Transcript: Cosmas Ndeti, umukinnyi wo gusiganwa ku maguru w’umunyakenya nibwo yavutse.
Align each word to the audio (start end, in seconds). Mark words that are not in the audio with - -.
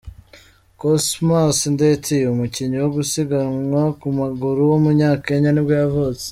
Cosmas 0.81 1.57
Ndeti, 1.73 2.17
umukinnyi 2.31 2.77
wo 2.83 2.89
gusiganwa 2.97 3.81
ku 3.99 4.07
maguru 4.19 4.61
w’umunyakenya 4.71 5.49
nibwo 5.51 5.73
yavutse. 5.83 6.27